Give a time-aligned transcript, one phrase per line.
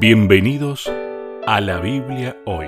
[0.00, 0.92] Bienvenidos
[1.46, 2.66] a la Biblia hoy.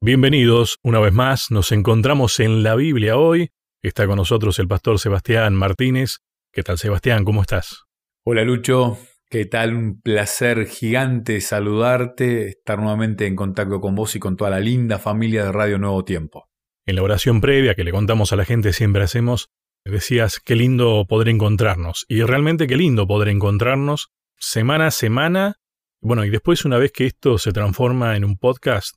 [0.00, 3.50] Bienvenidos una vez más, nos encontramos en la Biblia hoy.
[3.82, 6.20] Está con nosotros el pastor Sebastián Martínez.
[6.50, 7.24] ¿Qué tal Sebastián?
[7.24, 7.84] ¿Cómo estás?
[8.24, 8.96] Hola Lucho,
[9.28, 9.74] ¿qué tal?
[9.74, 14.98] Un placer gigante saludarte, estar nuevamente en contacto con vos y con toda la linda
[14.98, 16.48] familia de Radio Nuevo Tiempo.
[16.86, 19.50] En la oración previa que le contamos a la gente siempre hacemos,
[19.90, 22.04] decías, qué lindo poder encontrarnos.
[22.08, 24.08] Y realmente qué lindo poder encontrarnos
[24.38, 25.56] semana a semana.
[26.00, 28.96] Bueno, y después una vez que esto se transforma en un podcast,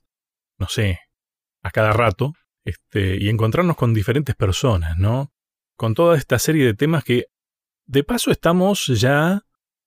[0.58, 1.00] no sé,
[1.62, 2.32] a cada rato,
[2.64, 5.32] este, y encontrarnos con diferentes personas, ¿no?
[5.76, 7.26] Con toda esta serie de temas que,
[7.86, 9.42] de paso, estamos ya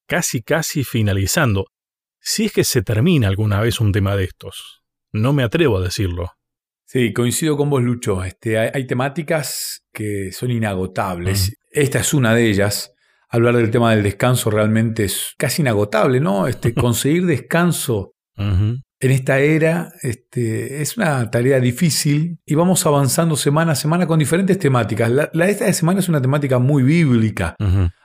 [0.08, 1.68] casi, casi finalizando.
[2.20, 4.82] Si es que se termina alguna vez un tema de estos.
[5.12, 6.34] No me atrevo a decirlo.
[6.94, 8.24] Sí, coincido con vos, Lucho.
[8.24, 11.58] Este, hay, temáticas que son inagotables.
[11.72, 12.94] Esta es una de ellas.
[13.30, 16.48] Hablar del tema del descanso realmente es casi inagotable, ¿no?
[16.48, 23.72] Este, conseguir descanso en esta era este, es una tarea difícil y vamos avanzando semana
[23.72, 25.10] a semana con diferentes temáticas.
[25.10, 27.56] La, de esta semana es una temática muy bíblica.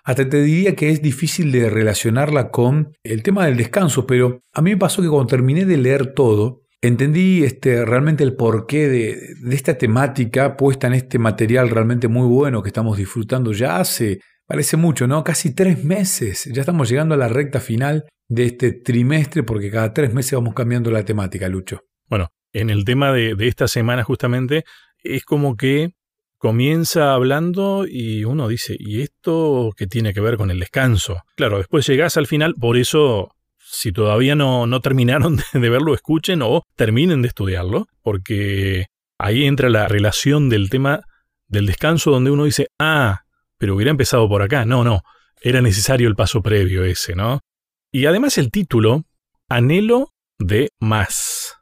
[0.03, 4.63] Hasta te diría que es difícil de relacionarla con el tema del descanso, pero a
[4.63, 9.35] mí me pasó que cuando terminé de leer todo, Entendí este, realmente el porqué de,
[9.41, 14.21] de, esta temática puesta en este material realmente muy bueno que estamos disfrutando ya hace,
[14.47, 15.25] parece mucho, ¿no?
[15.25, 16.49] Casi tres meses.
[16.53, 20.55] Ya estamos llegando a la recta final de este trimestre porque cada tres meses vamos
[20.55, 21.83] cambiando la temática, Lucho.
[22.07, 24.65] Bueno, en el tema de, de esta semana justamente
[25.03, 25.95] es como que
[26.39, 31.23] comienza hablando y uno dice, ¿y esto qué tiene que ver con el descanso?
[31.35, 33.33] Claro, después llegas al final, por eso
[33.71, 38.87] si todavía no, no terminaron de, verlo, escuchen o terminen de estudiarlo, porque
[39.19, 41.03] ahí entra la relación del tema
[41.47, 43.23] del descanso donde uno dice, ah,
[43.57, 44.65] pero hubiera empezado por acá.
[44.65, 45.03] No, no,
[45.41, 47.41] era necesario el paso previo ese, ¿no?
[47.91, 49.05] Y además el título,
[49.49, 51.55] Anhelo de más.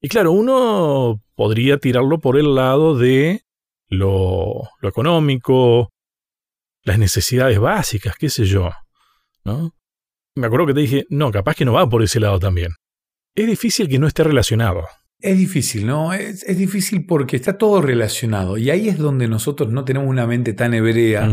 [0.00, 3.42] Y claro, uno podría tirarlo por el lado de
[3.88, 5.92] lo, lo económico,
[6.82, 8.70] las necesidades básicas, qué sé yo,
[9.44, 9.72] ¿no?
[10.34, 12.72] Me acuerdo que te dije, no, capaz que no va por ese lado también.
[13.34, 14.84] Es difícil que no esté relacionado.
[15.20, 16.12] Es difícil, ¿no?
[16.12, 18.58] Es, difícil porque está todo relacionado.
[18.58, 21.30] Y ahí es donde nosotros no tenemos una mente tan hebrea,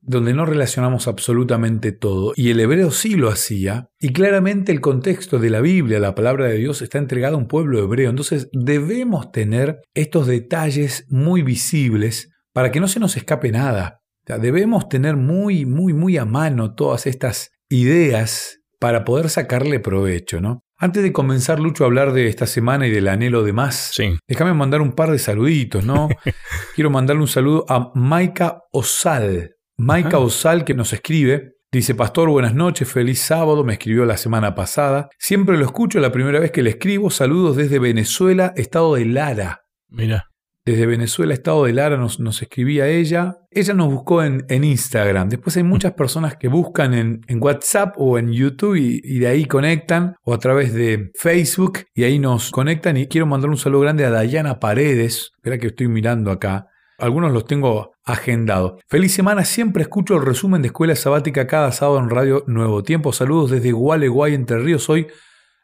[0.00, 2.32] donde no relacionamos absolutamente todo.
[2.34, 3.86] Y el hebreo sí lo hacía.
[4.00, 7.46] Y claramente el contexto de la Biblia, la palabra de Dios, está entregada a un
[7.46, 8.10] pueblo hebreo.
[8.10, 14.00] Entonces debemos tener estos detalles muy visibles para que no se nos escape nada.
[14.26, 20.62] debemos tener muy, muy, muy a mano todas estas ideas para poder sacarle provecho, ¿no?
[20.76, 23.92] Antes de comenzar, Lucho, a hablar de esta semana y del anhelo de más,
[24.26, 26.08] déjame mandar un par de saluditos, ¿no?
[26.74, 29.54] Quiero mandarle un saludo a Maika Osal.
[29.78, 31.52] Maika Osal que nos escribe.
[31.70, 35.08] Dice, Pastor, buenas noches, feliz sábado, me escribió la semana pasada.
[35.18, 37.10] Siempre lo escucho, la primera vez que le escribo.
[37.10, 39.60] Saludos desde Venezuela, estado de Lara.
[39.88, 40.31] Mira.
[40.64, 43.38] Desde Venezuela, Estado de Lara, nos, nos escribía ella.
[43.50, 45.28] Ella nos buscó en, Instagram.
[45.28, 50.14] Después hay muchas personas que buscan en, WhatsApp o en YouTube y, de ahí conectan,
[50.22, 52.96] o a través de Facebook, y ahí nos conectan.
[52.96, 55.32] Y quiero mandar un saludo grande a Dayana Paredes.
[55.34, 56.68] Espera que estoy mirando acá.
[56.96, 58.80] Algunos los tengo agendados.
[58.88, 63.12] Feliz semana, siempre escucho el resumen de Escuela Sabática cada sábado en Radio Nuevo Tiempo.
[63.12, 64.84] Saludos desde Gualeguay, Entre Ríos.
[64.84, 65.08] Soy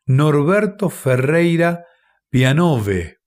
[0.07, 1.85] Norberto Ferreira
[2.31, 3.19] Pianove.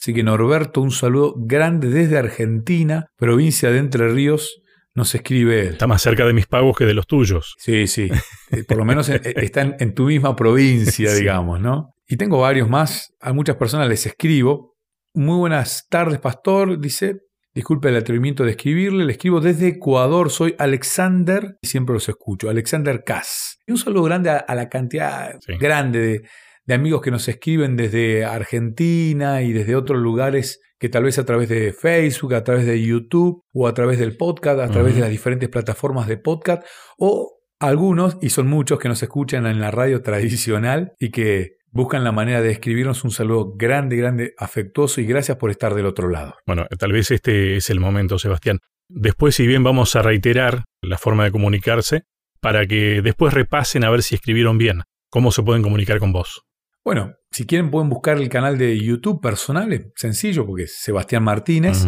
[0.00, 4.62] Así que Norberto, un saludo grande desde Argentina, provincia de Entre Ríos.
[4.94, 5.68] Nos escribe él.
[5.72, 7.54] Está más cerca de mis pagos que de los tuyos.
[7.58, 8.08] Sí, sí.
[8.50, 11.94] Eh, por lo menos eh, está en, tu misma provincia, digamos, ¿no?
[12.08, 13.12] Y tengo varios más.
[13.20, 14.76] A muchas personas les escribo.
[15.14, 16.80] Muy buenas tardes, pastor.
[16.80, 17.20] Dice,
[17.54, 19.04] disculpe el atrevimiento de escribirle.
[19.04, 20.30] Le escribo desde Ecuador.
[20.30, 21.58] Soy Alexander.
[21.60, 22.48] Y siempre los escucho.
[22.48, 23.58] Alexander Kass.
[23.66, 26.22] Y un saludo grande a, la cantidad grande de
[26.68, 31.24] de amigos que nos escriben desde Argentina y desde otros lugares que tal vez a
[31.24, 35.00] través de Facebook, a través de YouTube o a través del podcast, a través de
[35.00, 36.62] las diferentes plataformas de podcast
[36.98, 42.04] o algunos, y son muchos que nos escuchan en la radio tradicional y que buscan
[42.04, 46.10] la manera de escribirnos un saludo grande, grande, afectuoso y gracias por estar del otro
[46.10, 46.34] lado.
[46.46, 48.58] Bueno, tal vez este es el momento, Sebastián.
[48.90, 52.02] Después, si bien vamos a reiterar la forma de comunicarse,
[52.40, 56.42] para que después repasen a ver si escribieron bien, cómo se pueden comunicar con vos.
[56.88, 61.22] Bueno, si quieren pueden buscar el canal de YouTube personal, es sencillo porque es Sebastián
[61.22, 61.86] Martínez.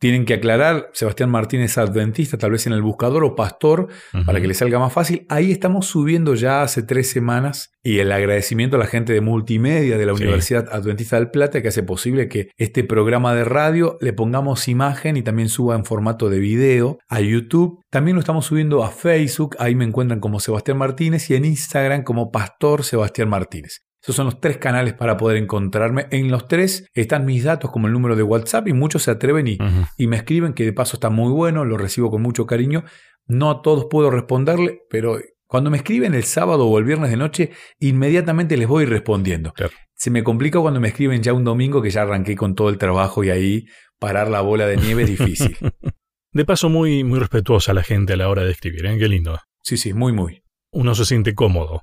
[0.00, 3.86] tienen que aclarar Sebastián Martínez Adventista, tal vez en el buscador o pastor,
[4.26, 5.26] para que les salga más fácil.
[5.28, 9.96] Ahí estamos subiendo ya hace tres semanas y el agradecimiento a la gente de multimedia
[9.96, 14.12] de la Universidad Adventista del Plata que hace posible que este programa de radio le
[14.12, 17.78] pongamos imagen y también suba en formato de video a YouTube.
[17.90, 22.02] También lo estamos subiendo a Facebook, ahí me encuentran como Sebastián Martínez y en Instagram
[22.02, 23.82] como Pastor Sebastián Martínez.
[24.02, 26.06] Esos son los tres canales para poder encontrarme.
[26.10, 29.46] En los tres están mis datos como el número de WhatsApp y muchos se atreven
[29.46, 29.58] y,
[29.96, 32.84] y me escriben que de paso está muy bueno, lo recibo con mucho cariño.
[33.26, 37.16] No a todos puedo responderle, pero cuando me escriben el sábado o el viernes de
[37.16, 39.52] noche, inmediatamente les voy respondiendo.
[39.94, 42.78] Se me complica cuando me escriben ya un domingo que ya arranqué con todo el
[42.78, 43.66] trabajo y ahí
[43.98, 45.56] parar la bola de nieve es difícil.
[46.32, 48.98] de paso, muy, muy respetuosa la gente a la hora de escribir, ¿eh?
[48.98, 49.38] Qué lindo.
[49.62, 50.42] Sí, sí, muy, muy.
[50.72, 51.82] Uno se siente cómodo.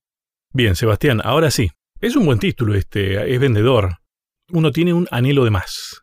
[0.52, 1.70] Bien, Sebastián, ahora sí,
[2.02, 3.98] es un buen título este, es vendedor.
[4.52, 6.02] Uno tiene un anhelo de más.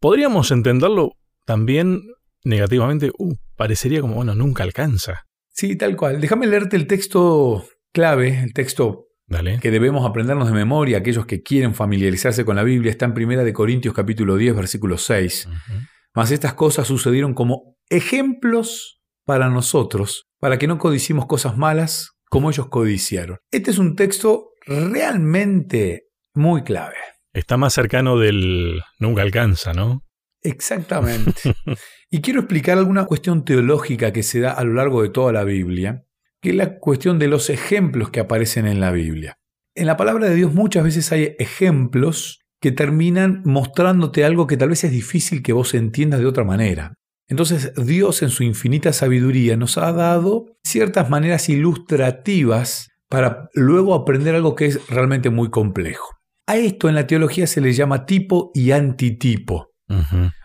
[0.00, 1.12] Podríamos entenderlo
[1.44, 2.02] también
[2.44, 5.26] negativamente, uh, parecería como, bueno, nunca alcanza.
[5.48, 6.20] Sí, tal cual.
[6.20, 9.06] Déjame leerte el texto clave, el texto
[9.60, 13.42] que debemos aprendernos de memoria, aquellos que quieren familiarizarse con la Biblia, está en Primera
[13.42, 15.48] de Corintios capítulo 10, versículo 6.
[16.14, 22.50] Mas estas cosas sucedieron como ejemplos para nosotros, para que no codicimos cosas malas como
[22.50, 23.38] ellos codiciaron.
[23.50, 26.96] Este es un texto realmente muy clave.
[27.32, 30.02] Está más cercano del nunca alcanza, ¿no?
[30.42, 31.54] Exactamente.
[32.10, 35.44] y quiero explicar alguna cuestión teológica que se da a lo largo de toda la
[35.44, 36.04] Biblia,
[36.40, 39.38] que es la cuestión de los ejemplos que aparecen en la Biblia.
[39.74, 44.70] En la palabra de Dios muchas veces hay ejemplos que terminan mostrándote algo que tal
[44.70, 46.94] vez es difícil que vos entiendas de otra manera.
[47.28, 54.34] Entonces Dios en su infinita sabiduría nos ha dado ciertas maneras ilustrativas para luego aprender
[54.34, 56.18] algo que es realmente muy complejo.
[56.46, 59.70] A esto en la teología se le llama tipo y antitipo,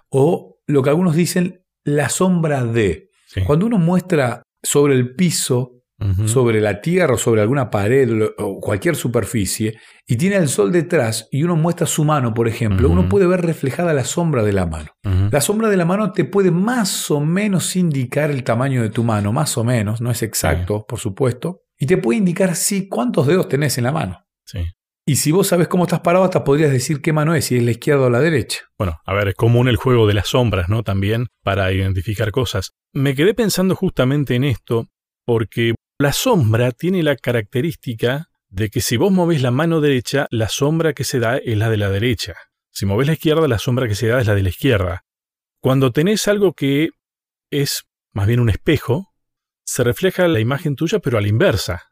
[0.10, 3.10] o lo que algunos dicen la sombra de.
[3.46, 5.82] Cuando uno muestra sobre el piso,
[6.28, 9.78] sobre la tierra o sobre alguna pared o cualquier superficie,
[10.08, 13.42] y tiene el sol detrás y uno muestra su mano, por ejemplo, uno puede ver
[13.42, 14.92] reflejada la sombra de la mano.
[15.30, 19.04] La sombra de la mano te puede más o menos indicar el tamaño de tu
[19.04, 23.26] mano, más o menos, no es exacto, por supuesto, y te puede indicar sí cuántos
[23.26, 24.24] dedos tenés en la mano.
[24.46, 24.60] Sí.
[25.04, 27.64] Y si vos sabes cómo estás parado, hasta podrías decir qué mano es, si es
[27.64, 28.60] la izquierda o la derecha.
[28.78, 30.84] Bueno, a ver, es común el juego de las sombras, ¿no?
[30.84, 32.70] También para identificar cosas.
[32.94, 34.90] Me quedé pensando justamente en esto,
[35.26, 40.50] porque la sombra tiene la característica de que si vos movés la mano derecha, la
[40.50, 42.36] sombra que se da es la de la derecha.
[42.70, 45.02] Si movés la izquierda, la sombra que se da es la de la izquierda.
[45.60, 46.92] Cuando tenés algo que
[47.50, 49.11] es más bien un espejo,
[49.64, 51.84] se refleja la imagen tuya, pero a la inversa.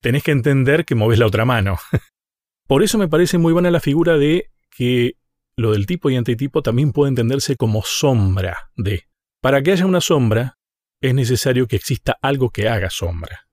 [0.00, 1.78] Tenés que entender que moves la otra mano.
[2.66, 5.14] Por eso me parece muy buena la figura de que
[5.56, 9.04] lo del tipo y antitipo también puede entenderse como sombra de.
[9.40, 10.58] Para que haya una sombra,
[11.00, 13.48] es necesario que exista algo que haga sombra.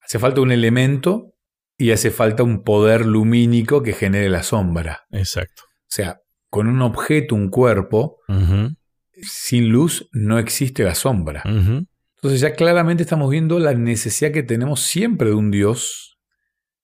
[0.00, 1.34] Hace falta un elemento
[1.78, 5.06] y hace falta un poder lumínico que genere la sombra.
[5.10, 5.64] Exacto.
[5.66, 6.20] O sea,
[6.50, 8.18] con un objeto, un cuerpo,
[9.22, 11.42] sin luz no existe la sombra.
[11.46, 16.18] Entonces ya claramente estamos viendo la necesidad que tenemos siempre de un Dios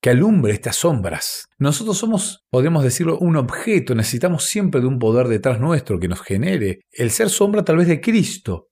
[0.01, 1.47] que alumbre estas sombras.
[1.59, 6.21] Nosotros somos, podemos decirlo, un objeto, necesitamos siempre de un poder detrás nuestro que nos
[6.21, 8.69] genere el ser sombra tal vez de Cristo.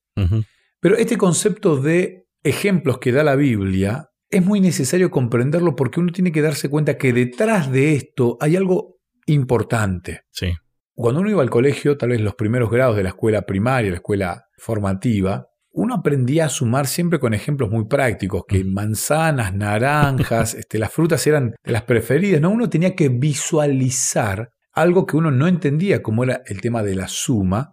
[0.81, 6.13] Pero este concepto de ejemplos que da la Biblia es muy necesario comprenderlo porque uno
[6.13, 10.23] tiene que darse cuenta que detrás de esto hay algo importante.
[10.31, 10.53] Sí.
[11.01, 13.97] Cuando uno iba al colegio, tal vez los primeros grados de la escuela primaria, la
[13.97, 20.79] escuela formativa, uno aprendía a sumar siempre con ejemplos muy prácticos, que manzanas, naranjas, este,
[20.79, 22.51] las frutas eran de las preferidas, ¿no?
[22.51, 27.09] Uno tenía que visualizar algo que uno no entendía, como era el tema de la
[27.09, 27.73] suma,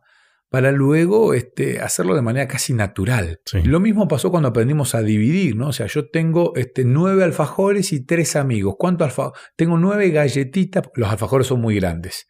[0.49, 3.41] para luego este, hacerlo de manera casi natural.
[3.65, 5.67] Lo mismo pasó cuando aprendimos a dividir, ¿no?
[5.67, 8.75] O sea, yo tengo este, nueve alfajores y tres amigos.
[8.79, 9.41] ¿Cuántos alfajores?
[9.57, 12.25] Tengo nueve galletitas, los alfajores son muy grandes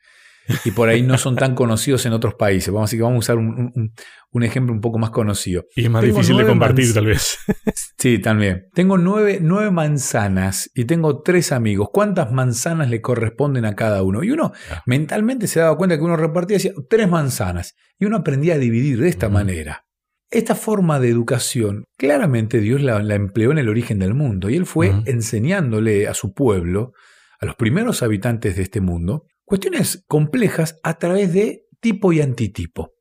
[0.66, 2.74] y por ahí no son tan conocidos en otros países.
[2.74, 5.66] Vamos a, que vamos a usar un, ejemplo un poco más conocido.
[5.76, 7.40] Y es más difícil de compartir, tal vez.
[7.98, 8.68] sí, también.
[8.74, 11.90] Tengo nueve, nueve, manzanas y tengo tres amigos.
[11.92, 14.24] ¿Cuántas manzanas le corresponden a cada uno?
[14.24, 14.54] Y uno
[14.86, 17.76] mentalmente se daba cuenta que uno repartía decía, tres manzanas.
[18.00, 19.88] Y uno aprendía a dividir de esta manera.
[20.30, 24.66] Esta forma de educación, claramente Dios la, empleó en el origen del mundo y Él
[24.66, 26.92] fue enseñándole a su pueblo,
[27.40, 32.94] a los primeros habitantes de este mundo, cuestiones complejas a través de tipo y antitipo.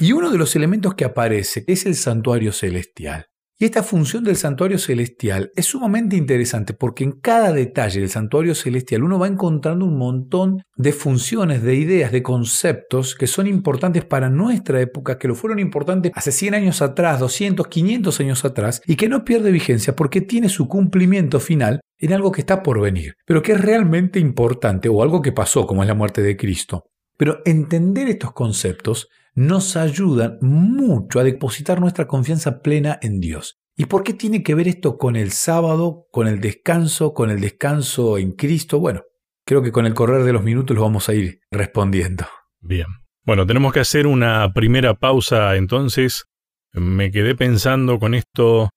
[0.00, 3.26] Y uno de los elementos que aparece es el santuario celestial.
[3.58, 8.54] Y esta función del santuario celestial es sumamente interesante porque en cada detalle del santuario
[8.54, 14.04] celestial uno va encontrando un montón de funciones, de ideas, de conceptos que son importantes
[14.04, 18.82] para nuestra época, que lo fueron importantes hace 100 años atrás, 200, 500 años atrás,
[18.86, 22.78] y que no pierde vigencia porque tiene su cumplimiento final en algo que está por
[22.82, 26.36] venir, pero que es realmente importante o algo que pasó, como es la muerte de
[26.36, 26.84] Cristo.
[27.16, 33.58] Pero entender estos conceptos nos ayudan mucho a depositar nuestra confianza plena en Dios.
[33.76, 37.40] ¿Y por qué tiene que ver esto con el sábado, con el descanso, con el
[37.40, 38.80] descanso en Cristo?
[38.80, 39.02] Bueno,
[39.46, 42.24] creo que con el correr de los minutos lo vamos a ir respondiendo.
[42.60, 42.86] Bien.
[43.24, 46.24] Bueno, tenemos que hacer una primera pausa entonces.
[46.72, 48.70] Me quedé pensando con esto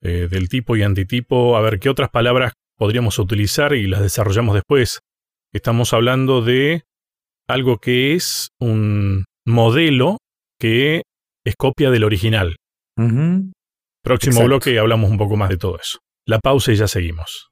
[0.00, 4.54] eh, del tipo y antitipo, a ver qué otras palabras podríamos utilizar y las desarrollamos
[4.54, 5.00] después.
[5.52, 6.84] Estamos hablando de
[7.46, 10.18] algo que es un modelo
[10.60, 11.02] que
[11.44, 12.56] es copia del original.
[14.02, 15.98] Próximo bloque hablamos un poco más de todo eso.
[16.26, 17.48] La pausa y ya seguimos.